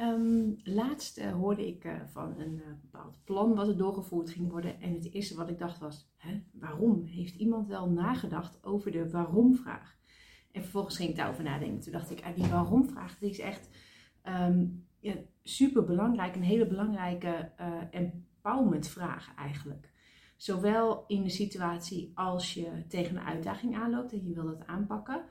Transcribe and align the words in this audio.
Um, 0.00 0.56
laatst 0.64 1.18
uh, 1.18 1.32
hoorde 1.32 1.66
ik 1.66 1.84
uh, 1.84 1.92
van 2.06 2.34
een 2.38 2.52
uh, 2.52 2.66
bepaald 2.80 3.24
plan 3.24 3.54
wat 3.54 3.68
er 3.68 3.76
doorgevoerd 3.76 4.30
ging 4.30 4.50
worden. 4.50 4.80
En 4.80 4.94
het 4.94 5.12
eerste 5.12 5.36
wat 5.36 5.48
ik 5.48 5.58
dacht 5.58 5.78
was, 5.78 6.12
hè, 6.16 6.42
waarom? 6.52 7.04
Heeft 7.04 7.34
iemand 7.34 7.66
wel 7.66 7.90
nagedacht 7.90 8.64
over 8.64 8.90
de 8.90 9.10
waarom-vraag? 9.10 9.98
En 10.52 10.62
vervolgens 10.62 10.96
ging 10.96 11.10
ik 11.10 11.16
daarover 11.16 11.44
nadenken. 11.44 11.80
Toen 11.80 11.92
dacht 11.92 12.10
ik, 12.10 12.24
ah, 12.24 12.34
die 12.34 12.46
waarom-vraag, 12.46 13.20
is 13.20 13.38
echt 13.38 13.68
um, 14.24 14.86
ja, 14.98 15.14
super 15.42 15.84
belangrijk. 15.84 16.34
Een 16.34 16.42
hele 16.42 16.66
belangrijke 16.66 17.52
empowerment-vraag 17.90 19.34
eigenlijk. 19.34 19.92
Zowel 20.36 21.04
in 21.06 21.22
de 21.22 21.30
situatie 21.30 22.12
als 22.14 22.54
je 22.54 22.84
tegen 22.88 23.16
een 23.16 23.22
uitdaging 23.22 23.76
aanloopt 23.76 24.12
en 24.12 24.26
je 24.26 24.34
wil 24.34 24.44
dat 24.44 24.66
aanpakken. 24.66 25.24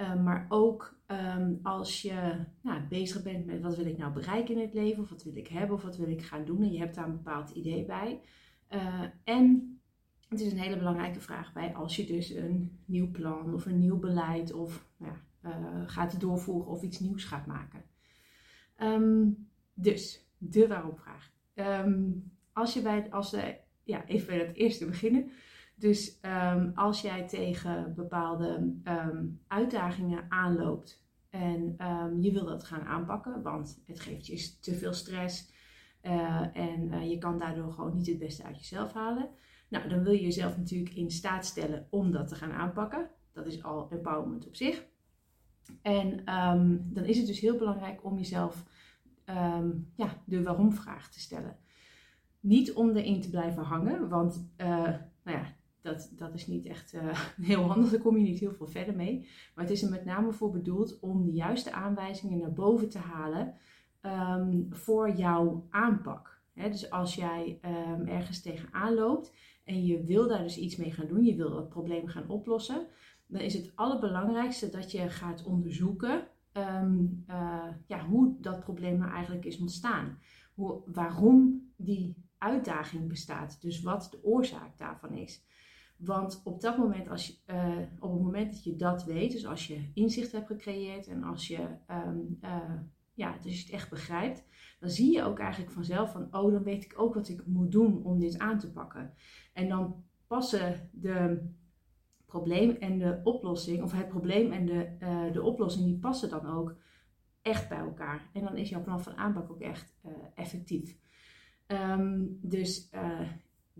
Uh, 0.00 0.22
maar 0.22 0.46
ook 0.48 0.98
um, 1.06 1.60
als 1.62 2.02
je 2.02 2.44
nou, 2.60 2.80
bezig 2.88 3.22
bent 3.22 3.46
met 3.46 3.60
wat 3.60 3.76
wil 3.76 3.86
ik 3.86 3.98
nou 3.98 4.12
bereiken 4.12 4.54
in 4.54 4.60
het 4.60 4.74
leven, 4.74 5.02
of 5.02 5.10
wat 5.10 5.22
wil 5.22 5.36
ik 5.36 5.48
hebben, 5.48 5.76
of 5.76 5.82
wat 5.82 5.96
wil 5.96 6.08
ik 6.08 6.22
gaan 6.22 6.44
doen. 6.44 6.62
En 6.62 6.72
je 6.72 6.78
hebt 6.78 6.94
daar 6.94 7.04
een 7.04 7.16
bepaald 7.16 7.50
idee 7.50 7.84
bij. 7.84 8.20
Uh, 8.70 9.02
en 9.24 9.78
het 10.28 10.40
is 10.40 10.52
een 10.52 10.58
hele 10.58 10.76
belangrijke 10.76 11.20
vraag 11.20 11.52
bij 11.52 11.74
als 11.74 11.96
je 11.96 12.06
dus 12.06 12.30
een 12.30 12.78
nieuw 12.84 13.10
plan 13.10 13.54
of 13.54 13.66
een 13.66 13.78
nieuw 13.78 13.98
beleid 13.98 14.52
of 14.52 14.86
ja, 14.96 15.20
uh, 15.44 15.82
gaat 15.86 16.20
doorvoeren 16.20 16.72
of 16.72 16.82
iets 16.82 17.00
nieuws 17.00 17.24
gaat 17.24 17.46
maken. 17.46 17.82
Um, 18.82 19.48
dus 19.74 20.26
de 20.38 20.66
waarom-vraag. 20.68 21.32
Um, 21.54 22.32
als 22.52 22.74
je 22.74 22.82
bij, 22.82 23.10
als 23.10 23.30
de, 23.30 23.56
ja, 23.82 24.06
even 24.06 24.26
bij 24.26 24.38
het 24.38 24.56
eerste 24.56 24.86
beginnen. 24.86 25.30
Dus 25.78 26.18
um, 26.22 26.72
als 26.74 27.00
jij 27.00 27.26
tegen 27.26 27.94
bepaalde 27.94 28.74
um, 28.84 29.40
uitdagingen 29.46 30.24
aanloopt 30.28 31.04
en 31.30 31.86
um, 31.86 32.20
je 32.20 32.32
wil 32.32 32.44
dat 32.44 32.64
gaan 32.64 32.82
aanpakken, 32.82 33.42
want 33.42 33.82
het 33.86 34.00
geeft 34.00 34.26
je 34.26 34.58
te 34.60 34.74
veel 34.74 34.92
stress 34.92 35.52
uh, 36.02 36.56
en 36.56 36.92
uh, 36.92 37.10
je 37.10 37.18
kan 37.18 37.38
daardoor 37.38 37.72
gewoon 37.72 37.94
niet 37.94 38.06
het 38.06 38.18
beste 38.18 38.44
uit 38.44 38.58
jezelf 38.58 38.92
halen. 38.92 39.28
Nou, 39.68 39.88
dan 39.88 40.02
wil 40.02 40.12
je 40.12 40.20
jezelf 40.20 40.56
natuurlijk 40.56 40.94
in 40.94 41.10
staat 41.10 41.46
stellen 41.46 41.86
om 41.90 42.12
dat 42.12 42.28
te 42.28 42.34
gaan 42.34 42.52
aanpakken. 42.52 43.10
Dat 43.32 43.46
is 43.46 43.62
al 43.62 43.90
empowerment 43.90 44.46
op 44.46 44.56
zich. 44.56 44.86
En 45.82 46.24
dan 46.92 47.04
is 47.04 47.18
het 47.18 47.26
dus 47.26 47.40
heel 47.40 47.56
belangrijk 47.56 48.04
om 48.04 48.16
jezelf 48.16 48.64
ja, 49.94 50.22
de 50.24 50.42
waarom-vraag 50.42 51.10
te 51.10 51.20
stellen. 51.20 51.56
Niet 52.40 52.72
om 52.72 52.96
erin 52.96 53.20
te 53.20 53.30
blijven 53.30 53.62
hangen, 53.62 54.08
want 54.08 54.50
uh, 54.56 54.66
nou 55.22 55.38
ja, 55.38 55.55
dat, 55.86 56.12
dat 56.16 56.34
is 56.34 56.46
niet 56.46 56.66
echt 56.66 56.94
uh, 56.94 57.20
heel 57.40 57.62
handig. 57.62 57.90
Daar 57.90 58.00
kom 58.00 58.16
je 58.16 58.22
niet 58.22 58.40
heel 58.40 58.52
veel 58.52 58.66
verder 58.66 58.96
mee. 58.96 59.28
Maar 59.54 59.64
het 59.64 59.72
is 59.72 59.82
er 59.82 59.90
met 59.90 60.04
name 60.04 60.32
voor 60.32 60.50
bedoeld 60.50 61.00
om 61.00 61.24
de 61.24 61.32
juiste 61.32 61.72
aanwijzingen 61.72 62.38
naar 62.38 62.52
boven 62.52 62.88
te 62.88 62.98
halen 62.98 63.54
um, 64.02 64.66
voor 64.70 65.10
jouw 65.10 65.66
aanpak. 65.70 66.34
Dus 66.54 66.90
als 66.90 67.14
jij 67.14 67.60
um, 67.64 68.06
ergens 68.06 68.42
tegenaan 68.42 68.94
loopt 68.94 69.32
en 69.64 69.84
je 69.84 70.04
wil 70.04 70.28
daar 70.28 70.42
dus 70.42 70.58
iets 70.58 70.76
mee 70.76 70.92
gaan 70.92 71.06
doen, 71.06 71.24
je 71.24 71.34
wil 71.34 71.50
dat 71.50 71.68
probleem 71.68 72.06
gaan 72.06 72.28
oplossen, 72.28 72.86
dan 73.26 73.40
is 73.40 73.54
het 73.54 73.72
allerbelangrijkste 73.74 74.70
dat 74.70 74.90
je 74.90 75.10
gaat 75.10 75.44
onderzoeken 75.44 76.26
um, 76.52 77.24
uh, 77.30 77.68
ja, 77.86 78.06
hoe 78.06 78.36
dat 78.40 78.60
probleem 78.60 78.98
nou 78.98 79.12
eigenlijk 79.12 79.44
is 79.44 79.58
ontstaan. 79.58 80.18
Hoe, 80.54 80.82
waarom 80.86 81.66
die 81.76 82.16
uitdaging 82.38 83.08
bestaat. 83.08 83.60
Dus 83.60 83.82
wat 83.82 84.08
de 84.10 84.24
oorzaak 84.24 84.78
daarvan 84.78 85.12
is. 85.12 85.44
Want 85.96 86.40
op 86.44 86.60
dat 86.60 86.78
moment, 86.78 87.08
als 87.08 87.26
je, 87.26 87.34
uh, 87.54 87.78
op 87.98 88.12
het 88.12 88.22
moment 88.22 88.52
dat 88.52 88.64
je 88.64 88.76
dat 88.76 89.04
weet, 89.04 89.32
dus 89.32 89.46
als 89.46 89.66
je 89.66 89.90
inzicht 89.94 90.32
hebt 90.32 90.46
gecreëerd 90.46 91.06
en 91.06 91.22
als 91.22 91.48
je, 91.48 91.68
um, 91.90 92.38
uh, 92.40 92.80
ja, 93.14 93.38
dus 93.40 93.56
je 93.56 93.64
het 93.64 93.72
echt 93.72 93.90
begrijpt, 93.90 94.44
dan 94.80 94.90
zie 94.90 95.12
je 95.12 95.22
ook 95.22 95.38
eigenlijk 95.38 95.72
vanzelf 95.72 96.12
van, 96.12 96.34
oh, 96.34 96.52
dan 96.52 96.62
weet 96.62 96.84
ik 96.84 96.94
ook 96.96 97.14
wat 97.14 97.28
ik 97.28 97.46
moet 97.46 97.72
doen 97.72 98.04
om 98.04 98.18
dit 98.18 98.38
aan 98.38 98.58
te 98.58 98.72
pakken. 98.72 99.12
En 99.52 99.68
dan 99.68 100.04
passen 100.26 100.90
de 100.92 101.48
probleem 102.26 102.70
en 102.70 102.98
de 102.98 103.20
oplossing, 103.24 103.82
of 103.82 103.92
het 103.92 104.08
probleem 104.08 104.52
en 104.52 104.66
de, 104.66 104.96
uh, 105.00 105.32
de 105.32 105.42
oplossing, 105.42 105.84
die 105.84 105.98
passen 105.98 106.30
dan 106.30 106.46
ook 106.46 106.76
echt 107.42 107.68
bij 107.68 107.78
elkaar. 107.78 108.30
En 108.32 108.42
dan 108.42 108.56
is 108.56 108.68
jouw 108.68 108.82
plan 108.82 109.02
van 109.02 109.16
aanpak 109.16 109.50
ook 109.50 109.60
echt 109.60 109.96
effectief. 110.34 110.98
Um, 111.66 112.38
dus 112.42 112.90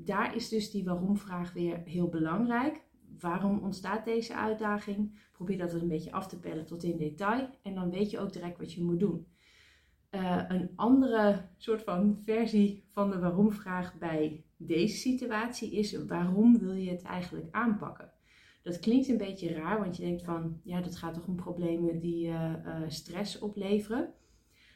daar 0.06 0.36
is 0.36 0.48
dus 0.48 0.70
die 0.70 0.84
waarom-vraag 0.84 1.52
weer 1.52 1.82
heel 1.84 2.08
belangrijk. 2.08 2.84
Waarom 3.18 3.58
ontstaat 3.58 4.04
deze 4.04 4.34
uitdaging? 4.34 5.18
Probeer 5.32 5.58
dat 5.58 5.72
een 5.72 5.88
beetje 5.88 6.12
af 6.12 6.26
te 6.26 6.40
pellen 6.40 6.66
tot 6.66 6.82
in 6.82 6.96
detail 6.96 7.48
en 7.62 7.74
dan 7.74 7.90
weet 7.90 8.10
je 8.10 8.18
ook 8.18 8.32
direct 8.32 8.58
wat 8.58 8.72
je 8.72 8.82
moet 8.82 9.00
doen. 9.00 9.26
Uh, 10.10 10.42
een 10.48 10.70
andere 10.76 11.48
soort 11.56 11.82
van 11.82 12.18
versie 12.24 12.88
van 12.92 13.10
de 13.10 13.18
waarom-vraag 13.18 13.98
bij 13.98 14.44
deze 14.56 14.96
situatie 14.96 15.72
is: 15.72 16.04
waarom 16.04 16.58
wil 16.58 16.72
je 16.72 16.90
het 16.90 17.02
eigenlijk 17.02 17.46
aanpakken? 17.50 18.12
Dat 18.62 18.78
klinkt 18.78 19.08
een 19.08 19.16
beetje 19.16 19.52
raar, 19.52 19.78
want 19.78 19.96
je 19.96 20.02
denkt 20.02 20.24
van 20.24 20.60
ja, 20.64 20.80
dat 20.80 20.96
gaat 20.96 21.14
toch 21.14 21.26
om 21.26 21.36
problemen 21.36 22.00
die 22.00 22.26
uh, 22.26 22.52
uh, 22.64 22.80
stress 22.88 23.38
opleveren. 23.38 24.12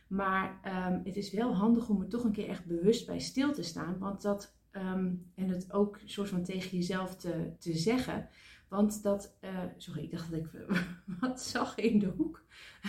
Maar 0.08 0.60
um, 0.90 1.00
het 1.04 1.16
is 1.16 1.32
wel 1.32 1.54
handig 1.54 1.88
om 1.88 2.00
er 2.00 2.08
toch 2.08 2.24
een 2.24 2.32
keer 2.32 2.48
echt 2.48 2.66
bewust 2.66 3.06
bij 3.06 3.18
stil 3.18 3.52
te 3.52 3.62
staan, 3.62 3.98
want 3.98 4.22
dat 4.22 4.59
Um, 4.72 5.30
en 5.34 5.48
het 5.48 5.72
ook 5.72 6.00
soort 6.04 6.28
van 6.28 6.42
tegen 6.42 6.76
jezelf 6.76 7.16
te, 7.16 7.52
te 7.58 7.76
zeggen. 7.76 8.28
Want 8.68 9.02
dat, 9.02 9.36
uh, 9.44 9.64
sorry, 9.76 10.02
ik 10.02 10.10
dacht 10.10 10.30
dat 10.30 10.40
ik 10.40 10.50
wat 11.20 11.42
zag 11.42 11.76
in 11.76 11.98
de 11.98 12.06
hoek. 12.06 12.44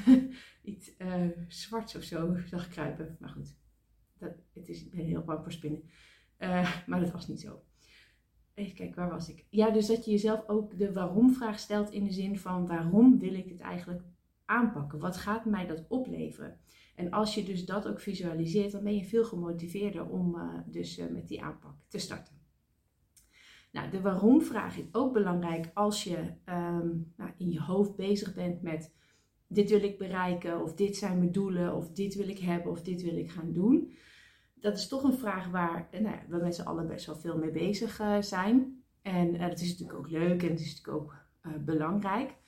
Iets 0.63 0.91
uh, 0.97 1.25
zwarts 1.47 1.95
of 1.95 2.03
zo 2.03 2.37
zag 2.45 2.67
kruipen. 2.67 3.17
Maar 3.19 3.29
goed, 3.29 3.55
dat, 4.17 4.31
het 4.53 4.69
is, 4.69 4.83
ik 4.83 4.91
ben 4.91 5.05
heel 5.05 5.23
bang 5.23 5.43
voor 5.43 5.51
spinnen. 5.51 5.83
Uh, 6.39 6.85
maar 6.87 6.99
dat 6.99 7.11
was 7.11 7.27
niet 7.27 7.41
zo. 7.41 7.63
Even 8.53 8.75
kijken, 8.75 8.95
waar 8.95 9.09
was 9.09 9.29
ik? 9.29 9.45
Ja, 9.49 9.69
dus 9.69 9.87
dat 9.87 10.05
je 10.05 10.11
jezelf 10.11 10.47
ook 10.47 10.77
de 10.77 10.93
waarom-vraag 10.93 11.59
stelt 11.59 11.91
in 11.91 12.03
de 12.03 12.11
zin 12.11 12.39
van 12.39 12.67
waarom 12.67 13.19
wil 13.19 13.33
ik 13.33 13.47
dit 13.47 13.59
eigenlijk 13.59 14.01
aanpakken? 14.51 14.99
Wat 14.99 15.17
gaat 15.17 15.45
mij 15.45 15.67
dat 15.67 15.85
opleveren? 15.87 16.59
En 16.95 17.11
als 17.11 17.35
je 17.35 17.43
dus 17.43 17.65
dat 17.65 17.87
ook 17.87 17.99
visualiseert, 17.99 18.71
dan 18.71 18.83
ben 18.83 18.95
je 18.95 19.05
veel 19.05 19.25
gemotiveerder 19.25 20.09
om 20.09 20.35
uh, 20.35 20.59
dus 20.65 20.97
uh, 20.97 21.09
met 21.09 21.27
die 21.27 21.43
aanpak 21.43 21.75
te 21.87 21.97
starten. 21.97 22.39
Nou, 23.71 23.89
de 23.89 24.01
waarom-vraag 24.01 24.77
is 24.77 24.85
ook 24.91 25.13
belangrijk 25.13 25.71
als 25.73 26.03
je 26.03 26.17
um, 26.45 27.13
nou, 27.17 27.31
in 27.37 27.51
je 27.51 27.61
hoofd 27.61 27.95
bezig 27.95 28.33
bent 28.33 28.61
met 28.61 28.93
dit 29.47 29.69
wil 29.69 29.83
ik 29.83 29.97
bereiken, 29.97 30.61
of 30.61 30.73
dit 30.73 30.95
zijn 30.95 31.17
mijn 31.17 31.31
doelen, 31.31 31.75
of 31.75 31.91
dit 31.91 32.15
wil 32.15 32.29
ik 32.29 32.39
hebben, 32.39 32.71
of 32.71 32.81
dit 32.81 33.01
wil 33.01 33.17
ik 33.17 33.31
gaan 33.31 33.53
doen. 33.53 33.93
Dat 34.53 34.77
is 34.77 34.87
toch 34.87 35.03
een 35.03 35.17
vraag 35.17 35.49
waar 35.49 35.87
nou 35.91 36.03
ja, 36.03 36.23
we 36.27 36.37
met 36.37 36.55
z'n 36.55 36.61
allen 36.61 36.87
best 36.87 37.05
wel 37.05 37.15
veel 37.15 37.37
mee 37.37 37.51
bezig 37.51 38.01
zijn. 38.19 38.83
En 39.01 39.37
dat 39.37 39.59
is 39.59 39.69
natuurlijk 39.69 39.99
ook 39.99 40.09
leuk 40.09 40.43
en 40.43 40.49
het 40.49 40.59
is 40.59 40.75
natuurlijk 40.75 41.03
ook 41.03 41.15
belangrijk. 41.65 42.40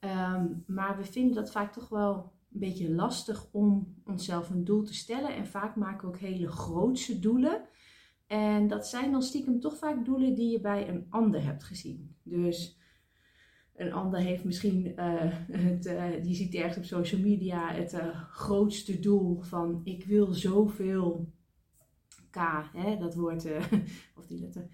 Um, 0.00 0.64
maar 0.66 0.96
we 0.96 1.04
vinden 1.04 1.34
dat 1.34 1.50
vaak 1.50 1.72
toch 1.72 1.88
wel 1.88 2.32
een 2.52 2.60
beetje 2.60 2.90
lastig 2.90 3.48
om 3.52 3.94
onszelf 4.04 4.50
een 4.50 4.64
doel 4.64 4.82
te 4.82 4.94
stellen. 4.94 5.34
En 5.34 5.46
vaak 5.46 5.76
maken 5.76 6.08
we 6.08 6.14
ook 6.14 6.20
hele 6.20 6.48
grootse 6.48 7.18
doelen. 7.18 7.68
En 8.26 8.68
dat 8.68 8.86
zijn 8.86 9.12
dan 9.12 9.22
stiekem 9.22 9.60
toch 9.60 9.78
vaak 9.78 10.04
doelen 10.04 10.34
die 10.34 10.50
je 10.50 10.60
bij 10.60 10.88
een 10.88 11.06
ander 11.08 11.44
hebt 11.44 11.64
gezien. 11.64 12.16
Dus 12.22 12.78
een 13.74 13.92
ander 13.92 14.20
heeft 14.20 14.44
misschien, 14.44 14.86
uh, 14.86 15.32
het, 15.50 15.86
uh, 15.86 16.04
die 16.22 16.34
ziet 16.34 16.54
ergens 16.54 16.76
op 16.76 16.84
social 16.84 17.20
media 17.20 17.72
het 17.72 17.92
uh, 17.92 18.22
grootste 18.30 19.00
doel 19.00 19.40
van 19.40 19.80
ik 19.84 20.04
wil 20.04 20.32
zoveel 20.32 21.32
K, 22.30 22.38
hè, 22.72 22.96
dat 22.96 23.14
woord, 23.14 23.46
of 24.18 24.26
die 24.26 24.40
letter, 24.40 24.68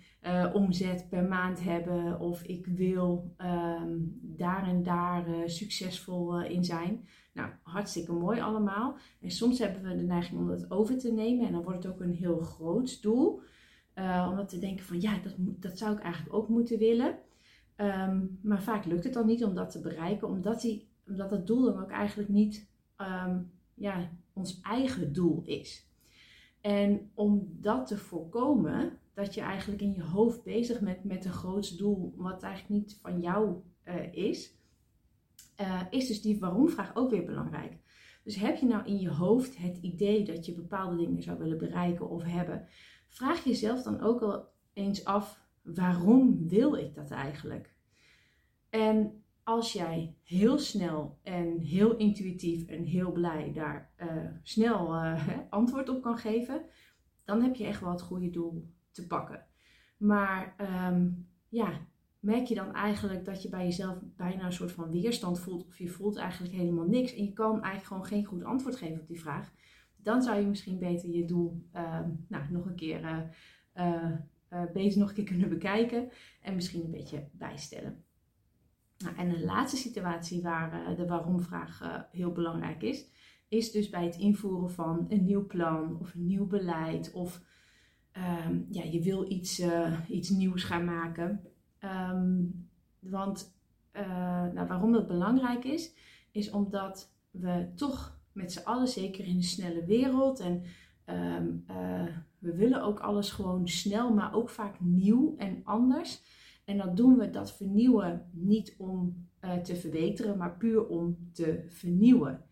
omzet 0.53 1.09
per 1.09 1.25
maand 1.25 1.63
hebben. 1.63 2.21
Of 2.21 2.43
ik 2.43 2.67
wil 2.67 3.35
um, 3.39 4.19
daar 4.23 4.69
en 4.69 4.83
daar 4.83 5.25
succesvol 5.47 6.41
in 6.41 6.65
zijn. 6.65 7.07
Nou, 7.35 7.51
hartstikke 7.63 8.13
mooi 8.13 8.41
allemaal. 8.41 8.97
En 9.21 9.31
soms 9.31 9.59
hebben 9.59 9.83
we 9.83 9.97
de 9.97 10.03
neiging 10.03 10.41
om 10.41 10.49
dat 10.49 10.71
over 10.71 10.99
te 10.99 11.13
nemen. 11.13 11.47
En 11.47 11.53
dan 11.53 11.63
wordt 11.63 11.83
het 11.83 11.93
ook 11.93 12.01
een 12.01 12.15
heel 12.15 12.39
groot 12.39 13.03
doel. 13.03 13.41
Uh, 13.95 14.37
om 14.39 14.47
te 14.47 14.59
denken 14.59 14.85
van 14.85 15.01
ja, 15.01 15.19
dat, 15.19 15.35
dat 15.39 15.79
zou 15.79 15.97
ik 15.97 16.03
eigenlijk 16.03 16.35
ook 16.35 16.49
moeten 16.49 16.79
willen. 16.79 17.19
Um, 17.77 18.39
maar 18.43 18.63
vaak 18.63 18.85
lukt 18.85 19.05
het 19.05 19.13
dan 19.13 19.27
niet 19.27 19.45
om 19.45 19.55
dat 19.55 19.71
te 19.71 19.81
bereiken. 19.81 20.29
Omdat, 20.29 20.61
die, 20.61 20.89
omdat 21.07 21.31
dat 21.31 21.47
doel 21.47 21.63
dan 21.63 21.83
ook 21.83 21.91
eigenlijk 21.91 22.29
niet 22.29 22.69
um, 22.97 23.51
ja, 23.75 24.11
ons 24.33 24.61
eigen 24.61 25.13
doel 25.13 25.43
is. 25.45 25.89
En 26.65 27.11
om 27.15 27.49
dat 27.61 27.87
te 27.87 27.97
voorkomen, 27.97 28.99
dat 29.15 29.35
je 29.35 29.41
eigenlijk 29.41 29.83
in 29.83 29.93
je 29.93 30.03
hoofd 30.03 30.43
bezig 30.43 30.81
bent 30.81 31.05
met 31.05 31.25
een 31.25 31.33
groot 31.33 31.79
doel, 31.79 32.15
wat 32.17 32.43
eigenlijk 32.43 32.81
niet 32.83 32.99
van 33.03 33.21
jou 33.21 33.63
uh, 33.85 34.13
is, 34.13 34.59
uh, 35.61 35.83
is 35.91 36.07
dus 36.07 36.23
die 36.23 36.39
waarom-vraag 36.39 36.97
ook 36.97 37.11
weer 37.11 37.25
belangrijk. 37.25 37.79
Dus 38.23 38.37
heb 38.37 38.57
je 38.57 38.67
nou 38.67 38.87
in 38.87 38.99
je 39.01 39.11
hoofd 39.11 39.57
het 39.57 39.77
idee 39.77 40.25
dat 40.25 40.47
je 40.47 40.55
bepaalde 40.55 40.97
dingen 40.97 41.23
zou 41.23 41.39
willen 41.39 41.59
bereiken 41.59 42.09
of 42.09 42.23
hebben, 42.23 42.67
vraag 43.09 43.45
jezelf 43.45 43.83
dan 43.83 44.01
ook 44.01 44.23
al 44.23 44.49
eens 44.73 45.05
af: 45.05 45.41
waarom 45.63 46.49
wil 46.49 46.75
ik 46.75 46.95
dat 46.95 47.11
eigenlijk? 47.11 47.75
En 48.71 49.24
als 49.45 49.73
jij 49.73 50.17
heel 50.23 50.59
snel 50.59 51.19
en 51.23 51.59
heel 51.59 51.97
intuïtief 51.97 52.67
en 52.67 52.85
heel 52.85 53.13
blij 53.13 53.53
daar 53.53 53.93
uh, 54.03 54.09
snel 54.43 54.95
uh, 54.95 55.29
antwoord 55.51 55.89
op 55.89 56.03
kan 56.03 56.19
geven, 56.19 56.65
dan 57.25 57.43
heb 57.43 57.55
je 57.55 57.65
echt 57.65 57.81
wel 57.81 57.91
het 57.91 58.03
goede 58.03 58.31
doel 58.31 58.69
te 58.91 59.07
pakken. 59.07 59.47
Maar 59.97 60.55
um, 60.89 61.29
ja, 61.49 61.87
merk 62.19 62.47
je 62.47 62.55
dan 62.55 62.73
eigenlijk 62.75 63.25
dat 63.25 63.43
je 63.43 63.49
bij 63.49 63.65
jezelf 63.65 63.99
bijna 64.17 64.45
een 64.45 64.53
soort 64.53 64.73
van 64.73 64.91
weerstand 64.91 65.41
voelt 65.41 65.67
of 65.67 65.79
je 65.79 65.89
voelt 65.89 66.17
eigenlijk 66.17 66.53
helemaal 66.53 66.87
niks 66.87 67.15
en 67.15 67.25
je 67.25 67.33
kan 67.33 67.53
eigenlijk 67.53 67.85
gewoon 67.85 68.07
geen 68.07 68.25
goed 68.25 68.45
antwoord 68.45 68.77
geven 68.77 69.01
op 69.01 69.09
die 69.09 69.21
vraag, 69.21 69.53
dan 69.97 70.23
zou 70.23 70.41
je 70.41 70.47
misschien 70.47 70.79
beter 70.79 71.11
je 71.11 71.25
doel 71.25 71.69
um, 71.77 72.25
nou, 72.29 72.45
nog 72.51 72.67
een 72.67 72.75
keer 72.75 73.31
uh, 73.75 74.11
beter 74.73 74.99
nog 74.99 75.09
een 75.09 75.15
keer 75.15 75.25
kunnen 75.25 75.49
bekijken 75.49 76.09
en 76.43 76.55
misschien 76.55 76.85
een 76.85 76.91
beetje 76.91 77.29
bijstellen. 77.33 78.04
Nou, 78.99 79.17
en 79.17 79.29
de 79.29 79.45
laatste 79.45 79.77
situatie 79.77 80.43
waar 80.43 80.91
uh, 80.91 80.97
de 80.97 81.07
waarom-vraag 81.07 81.83
uh, 81.83 82.01
heel 82.11 82.33
belangrijk 82.33 82.83
is, 82.83 83.07
is 83.49 83.73
dus 83.73 83.89
bij 83.89 84.05
het 84.05 84.17
invoeren 84.17 84.71
van 84.71 85.07
een 85.09 85.25
nieuw 85.25 85.47
plan 85.47 85.99
of 86.01 86.15
een 86.15 86.27
nieuw 86.27 86.47
beleid 86.47 87.13
of 87.13 87.41
um, 88.47 88.67
ja, 88.71 88.83
je 88.83 89.03
wil 89.03 89.31
iets, 89.31 89.61
uh, 89.61 89.99
iets 90.09 90.29
nieuws 90.29 90.63
gaan 90.63 90.85
maken. 90.85 91.41
Um, 92.11 92.69
want 92.99 93.53
nou, 94.55 94.67
waarom 94.67 94.93
dat 94.93 95.07
belangrijk 95.07 95.65
is, 95.65 95.95
is 96.31 96.51
omdat 96.51 97.13
we 97.31 97.73
toch 97.75 98.19
met 98.33 98.53
z'n 98.53 98.65
allen, 98.65 98.89
zeker 98.89 99.25
in 99.25 99.37
de 99.37 99.43
snelle 99.43 99.85
wereld 99.85 100.41
en 100.41 100.63
um, 101.07 101.65
we 102.39 102.55
willen 102.55 102.83
ook 102.83 103.01
alles 103.01 103.31
gewoon 103.31 103.69
snel, 103.69 104.15
maar 104.15 104.35
ook 104.35 104.51
vaak 104.51 104.81
nieuw 104.81 105.35
en 105.37 105.61
anders. 105.65 106.23
En 106.65 106.77
dat 106.77 106.97
doen 106.97 107.17
we, 107.17 107.31
dat 107.31 107.57
vernieuwen, 107.57 108.31
niet 108.33 108.75
om 108.79 109.29
uh, 109.45 109.57
te 109.57 109.77
verbeteren, 109.77 110.39
maar 110.39 110.57
puur 110.57 110.87
om 110.87 111.31
te 111.33 111.65
vernieuwen. 111.69 112.45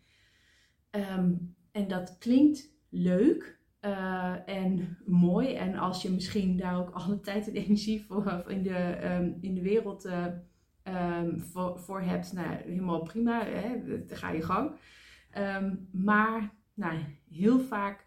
Um, 0.91 1.55
en 1.71 1.89
dat 1.89 2.19
klinkt 2.19 2.71
leuk 2.89 3.61
uh, 3.81 4.49
en 4.49 4.99
mooi. 5.07 5.55
En 5.55 5.75
als 5.75 6.03
je 6.03 6.11
misschien 6.11 6.57
daar 6.57 6.79
ook 6.79 6.91
alle 6.91 7.21
tijd 7.31 7.49
en 7.49 7.55
energie 7.55 8.05
voor 8.05 8.45
in 8.47 8.63
de, 8.63 9.11
um, 9.13 9.39
in 9.41 9.55
de 9.55 9.63
wereld 9.63 10.05
um, 10.05 11.41
voor, 11.41 11.79
voor, 11.79 12.01
hebt, 12.01 12.33
nou, 12.33 12.55
helemaal 12.55 13.03
prima, 13.03 13.45
hè, 13.45 14.05
dan 14.07 14.17
ga 14.17 14.31
je 14.31 14.43
gang. 14.43 14.77
maar 15.91 16.55
nou, 16.75 16.99
heel 17.31 17.61
vaak 17.61 18.07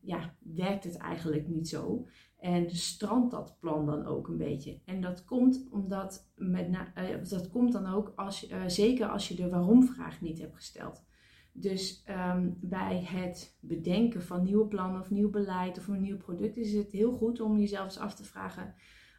ja, 0.00 0.34
werkt 0.38 0.84
het 0.84 0.96
eigenlijk 0.96 1.48
niet 1.48 1.68
zo. 1.68 2.06
En 2.38 2.70
strandt 2.70 3.30
dat 3.30 3.56
plan 3.60 3.86
dan 3.86 4.06
ook 4.06 4.28
een 4.28 4.36
beetje. 4.36 4.80
En 4.84 5.00
dat 5.00 5.24
komt 5.24 5.66
omdat, 5.70 6.30
met 6.34 6.68
uh, 6.68 7.28
dat 7.28 7.48
komt 7.48 7.72
dan 7.72 7.86
ook 7.86 8.12
als, 8.16 8.50
uh, 8.50 8.62
zeker 8.66 9.08
als 9.08 9.28
je 9.28 9.34
de 9.34 9.48
waarom-vraag 9.48 10.20
niet 10.20 10.38
hebt 10.38 10.54
gesteld. 10.54 11.06
Dus 11.52 12.04
um, 12.08 12.58
bij 12.60 13.02
het 13.04 13.56
bedenken 13.60 14.22
van 14.22 14.44
nieuwe 14.44 14.66
plannen 14.66 15.00
of 15.00 15.10
nieuw 15.10 15.30
beleid 15.30 15.78
of 15.78 15.88
een 15.88 16.00
nieuw 16.00 16.16
product 16.16 16.56
is 16.56 16.72
het 16.72 16.92
heel 16.92 17.12
goed 17.12 17.40
om 17.40 17.58
jezelf 17.58 17.84
eens 17.84 17.98
af 17.98 18.14
te 18.14 18.24
vragen: 18.24 18.74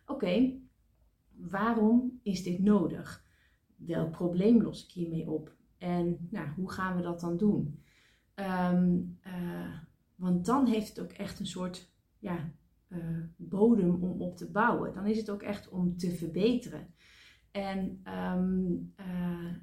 oké, 0.05 0.59
waarom 1.35 2.19
is 2.23 2.43
dit 2.43 2.59
nodig? 2.59 3.25
Welk 3.75 4.11
probleem 4.11 4.61
los 4.61 4.83
ik 4.83 4.91
hiermee 4.91 5.29
op? 5.29 5.55
En 5.77 6.27
nou, 6.29 6.47
hoe 6.55 6.71
gaan 6.71 6.95
we 6.95 7.01
dat 7.01 7.19
dan 7.19 7.37
doen? 7.37 7.83
Um, 8.35 9.19
uh, 9.27 9.77
want 10.15 10.45
dan 10.45 10.67
heeft 10.67 10.87
het 10.87 10.99
ook 10.99 11.11
echt 11.11 11.39
een 11.39 11.47
soort 11.47 11.91
ja, 12.19 12.51
uh, 12.89 13.23
bodem 13.35 14.03
om 14.03 14.21
op 14.21 14.37
te 14.37 14.51
bouwen. 14.51 14.93
Dan 14.93 15.05
is 15.05 15.17
het 15.17 15.29
ook 15.29 15.41
echt 15.41 15.69
om 15.69 15.97
te 15.97 16.11
verbeteren. 16.11 16.93
En 17.51 18.01
um, 18.35 18.93
uh, 18.99 19.53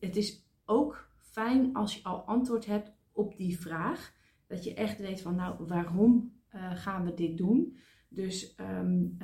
het 0.00 0.16
is 0.16 0.46
ook 0.64 1.10
fijn 1.16 1.74
als 1.74 1.94
je 1.94 2.04
al 2.04 2.20
antwoord 2.20 2.66
hebt 2.66 2.92
op 3.12 3.36
die 3.36 3.60
vraag. 3.60 4.16
Dat 4.46 4.64
je 4.64 4.74
echt 4.74 4.98
weet 4.98 5.20
van 5.20 5.34
nou, 5.34 5.66
waarom 5.66 6.32
uh, 6.54 6.74
gaan 6.74 7.04
we 7.04 7.14
dit 7.14 7.36
doen? 7.36 7.76
Dus 8.08 8.56
um, 8.80 9.16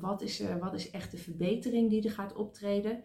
wat, 0.00 0.22
is, 0.22 0.44
wat 0.60 0.74
is 0.74 0.90
echt 0.90 1.10
de 1.10 1.16
verbetering 1.16 1.90
die 1.90 2.02
er 2.02 2.10
gaat 2.10 2.34
optreden? 2.34 3.04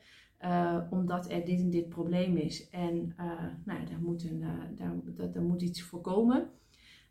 omdat 0.90 1.32
er 1.32 1.46
dit 1.46 1.60
en 1.60 1.70
dit 1.70 1.90
probleem 1.90 2.38
is. 2.38 2.70
En 2.70 3.14
nou, 3.66 3.86
daar, 3.86 4.02
moet 4.02 4.24
een, 4.24 4.40
daar, 4.76 5.00
daar, 5.16 5.32
daar 5.32 5.44
moet 5.44 5.62
iets 5.62 5.82
voorkomen. 5.82 6.50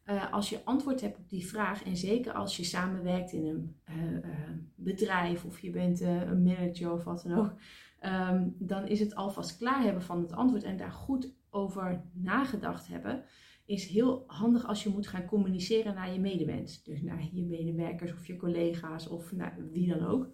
Uh, 0.07 0.33
als 0.33 0.49
je 0.49 0.65
antwoord 0.65 1.01
hebt 1.01 1.19
op 1.19 1.29
die 1.29 1.47
vraag, 1.47 1.85
en 1.85 1.97
zeker 1.97 2.33
als 2.33 2.57
je 2.57 2.65
samenwerkt 2.65 3.33
in 3.33 3.47
een 3.47 3.77
uh, 3.89 4.13
uh, 4.13 4.51
bedrijf 4.75 5.45
of 5.45 5.61
je 5.61 5.71
bent 5.71 6.01
een 6.01 6.43
manager 6.43 6.93
of 6.93 7.05
wat 7.05 7.23
dan 7.27 7.39
ook, 7.39 7.55
um, 8.01 8.57
dan 8.59 8.87
is 8.87 9.01
het 9.01 9.15
alvast 9.15 9.57
klaar 9.57 9.83
hebben 9.83 10.03
van 10.03 10.21
het 10.21 10.33
antwoord 10.33 10.63
en 10.63 10.77
daar 10.77 10.93
goed 10.93 11.35
over 11.51 12.05
nagedacht 12.13 12.89
hebben, 12.89 13.25
is 13.65 13.87
heel 13.87 14.25
handig 14.27 14.67
als 14.67 14.83
je 14.83 14.89
moet 14.89 15.07
gaan 15.07 15.25
communiceren 15.25 15.95
naar 15.95 16.13
je 16.13 16.21
medewens. 16.21 16.83
Dus 16.83 17.03
naar 17.03 17.29
je 17.33 17.45
medewerkers 17.45 18.13
of 18.13 18.27
je 18.27 18.37
collega's 18.37 19.09
of 19.09 19.33
naar 19.33 19.57
wie 19.71 19.89
dan 19.89 20.07
ook. 20.07 20.31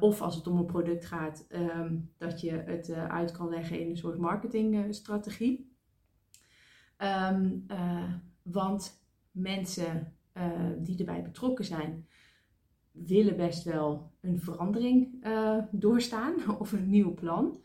of 0.00 0.20
als 0.20 0.34
het 0.34 0.46
om 0.46 0.56
een 0.56 0.66
product 0.66 1.04
gaat, 1.04 1.46
um, 1.48 2.10
dat 2.16 2.40
je 2.40 2.50
het 2.50 2.90
uit 2.92 3.32
kan 3.32 3.48
leggen 3.48 3.80
in 3.80 3.90
een 3.90 3.96
soort 3.96 4.18
marketingstrategie. 4.18 5.74
Um, 6.98 7.66
want 8.46 9.00
mensen 9.30 10.12
uh, 10.34 10.70
die 10.78 10.98
erbij 10.98 11.22
betrokken 11.22 11.64
zijn, 11.64 12.06
willen 12.90 13.36
best 13.36 13.64
wel 13.64 14.12
een 14.20 14.40
verandering 14.40 15.26
uh, 15.26 15.58
doorstaan 15.70 16.34
of 16.60 16.72
een 16.72 16.90
nieuw 16.90 17.14
plan. 17.14 17.60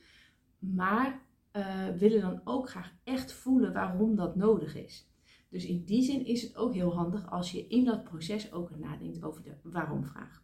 Maar 0.59 1.21
uh, 1.53 1.89
willen 1.89 2.21
dan 2.21 2.41
ook 2.43 2.69
graag 2.69 2.93
echt 3.03 3.33
voelen 3.33 3.73
waarom 3.73 4.15
dat 4.15 4.35
nodig 4.35 4.75
is. 4.75 5.09
Dus 5.49 5.65
in 5.65 5.83
die 5.85 6.03
zin 6.03 6.25
is 6.25 6.41
het 6.41 6.55
ook 6.55 6.73
heel 6.73 6.95
handig 6.95 7.31
als 7.31 7.51
je 7.51 7.67
in 7.67 7.85
dat 7.85 8.03
proces 8.03 8.51
ook 8.53 8.77
nadenkt 8.77 9.23
over 9.23 9.43
de 9.43 9.55
waarom-vraag. 9.63 10.43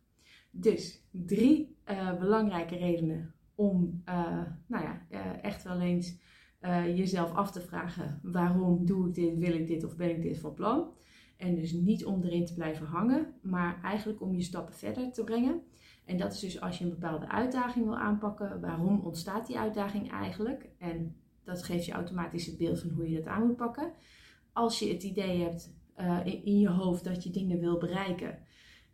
Dus 0.51 1.03
drie 1.11 1.75
belangrijke 2.19 2.75
redenen 2.75 3.33
om 3.55 4.01
nou 4.67 4.83
ja, 4.83 5.07
echt 5.41 5.63
wel 5.63 5.79
eens 5.79 6.17
uh, 6.61 6.97
jezelf 6.97 7.33
af 7.33 7.51
te 7.51 7.61
vragen: 7.61 8.19
waarom 8.23 8.85
doe 8.85 9.07
ik 9.07 9.13
dit, 9.13 9.37
wil 9.37 9.53
ik 9.53 9.67
dit 9.67 9.83
of 9.83 9.95
ben 9.95 10.09
ik 10.09 10.21
dit 10.21 10.39
van 10.39 10.53
plan? 10.53 10.95
En 11.37 11.55
dus 11.55 11.71
niet 11.71 12.05
om 12.05 12.23
erin 12.23 12.45
te 12.45 12.53
blijven 12.53 12.85
hangen, 12.85 13.33
maar 13.41 13.79
eigenlijk 13.83 14.21
om 14.21 14.33
je 14.33 14.41
stappen 14.41 14.73
verder 14.73 15.11
te 15.11 15.23
brengen. 15.23 15.61
En 16.05 16.17
dat 16.17 16.33
is 16.33 16.39
dus 16.39 16.61
als 16.61 16.77
je 16.77 16.83
een 16.83 16.89
bepaalde 16.89 17.29
uitdaging 17.29 17.85
wil 17.85 17.97
aanpakken, 17.97 18.61
waarom 18.61 18.99
ontstaat 18.99 19.47
die 19.47 19.57
uitdaging 19.57 20.11
eigenlijk? 20.11 20.69
En 20.77 21.15
dat 21.43 21.63
geeft 21.63 21.85
je 21.85 21.91
automatisch 21.91 22.45
het 22.45 22.57
beeld 22.57 22.79
van 22.79 22.89
hoe 22.89 23.09
je 23.09 23.15
dat 23.15 23.27
aan 23.27 23.47
moet 23.47 23.55
pakken. 23.55 23.91
Als 24.53 24.79
je 24.79 24.87
het 24.93 25.03
idee 25.03 25.41
hebt 25.41 25.75
uh, 25.97 26.19
in, 26.25 26.59
je 26.59 26.69
hoofd 26.69 27.03
dat 27.03 27.23
je 27.23 27.29
dingen 27.29 27.59
wil 27.59 27.77
bereiken. 27.77 28.39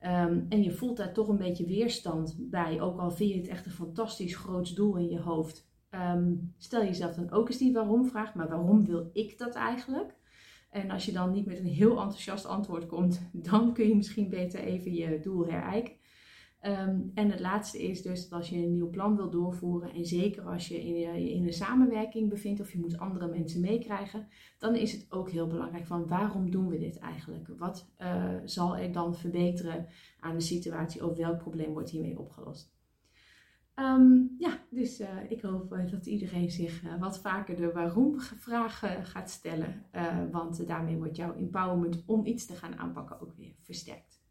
Um, 0.01 0.45
en 0.49 0.63
je 0.63 0.71
voelt 0.71 0.97
daar 0.97 1.13
toch 1.13 1.27
een 1.27 1.37
beetje 1.37 1.65
weerstand 1.65 2.35
bij, 2.39 2.81
ook 2.81 2.99
al 2.99 3.11
vind 3.11 3.29
je 3.29 3.37
het 3.37 3.47
echt 3.47 3.65
een 3.65 3.71
fantastisch 3.71 4.35
groot 4.35 4.75
doel 4.75 4.97
in 4.97 5.09
je 5.09 5.19
hoofd. 5.19 5.71
Um, 5.95 6.53
stel 6.57 6.83
jezelf 6.83 7.15
dan 7.15 7.31
ook 7.31 7.49
eens 7.49 7.57
die 7.57 7.73
waarom-vraag, 7.73 8.35
maar 8.35 8.49
waarom 8.49 8.85
wil 8.85 9.09
ik 9.13 9.37
dat 9.37 9.55
eigenlijk? 9.55 10.15
En 10.69 10.91
als 10.91 11.05
je 11.05 11.11
dan 11.11 11.31
niet 11.31 11.45
met 11.45 11.59
een 11.59 11.65
heel 11.65 12.01
enthousiast 12.01 12.45
antwoord 12.45 12.85
komt, 12.85 13.29
dan 13.49 13.73
kun 13.73 13.87
je 13.87 13.95
misschien 13.95 14.29
beter 14.29 14.59
even 14.59 14.93
je 14.93 15.19
doel 15.19 15.45
herijken. 15.45 15.93
Um, 16.65 17.11
en 17.13 17.31
het 17.31 17.39
laatste 17.39 17.83
is 17.83 18.01
dus 18.01 18.29
dat 18.29 18.39
als 18.39 18.49
je 18.49 18.57
een 18.57 18.73
nieuw 18.73 18.89
plan 18.89 19.15
wil 19.15 19.29
doorvoeren, 19.29 19.93
en 19.93 20.05
zeker 20.05 20.43
als 20.43 20.67
je 20.67 20.83
in, 20.83 21.15
in 21.15 21.45
een 21.45 21.53
samenwerking 21.53 22.29
bevindt 22.29 22.61
of 22.61 22.71
je 22.71 22.79
moet 22.79 22.97
andere 22.97 23.27
mensen 23.27 23.61
meekrijgen, 23.61 24.27
dan 24.57 24.75
is 24.75 24.91
het 24.91 25.05
ook 25.09 25.29
heel 25.29 25.47
belangrijk 25.47 25.85
van 25.85 26.07
waarom 26.07 26.51
doen 26.51 26.67
we 26.67 26.77
dit 26.77 26.99
eigenlijk? 26.99 27.47
Wat 27.57 27.91
uh, 27.99 28.33
zal 28.43 28.77
er 28.77 28.91
dan 28.91 29.15
verbeteren 29.15 29.87
aan 30.19 30.35
de 30.35 30.43
situatie 30.43 31.05
of 31.05 31.17
welk 31.17 31.37
probleem 31.37 31.73
wordt 31.73 31.89
hiermee 31.89 32.19
opgelost? 32.19 32.72
Um, 33.75 34.35
ja, 34.37 34.59
dus 34.69 35.01
uh, 35.01 35.31
ik 35.31 35.41
hoop 35.41 35.73
uh, 35.73 35.91
dat 35.91 36.05
iedereen 36.05 36.51
zich 36.51 36.83
uh, 36.83 36.99
wat 36.99 37.19
vaker 37.19 37.55
de 37.55 37.71
waarom-vragen 37.71 39.05
gaat 39.05 39.29
stellen. 39.29 39.85
want 40.31 40.67
daarmee 40.67 40.97
wordt 40.97 41.15
jouw 41.15 41.35
empowerment 41.35 42.03
om 42.05 42.25
iets 42.25 42.45
te 42.45 42.55
gaan 42.55 42.77
aanpakken 42.77 43.21
ook 43.21 43.33
weer 43.35 43.55
versterkt. 43.61 44.22